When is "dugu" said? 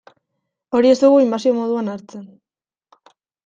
1.03-1.21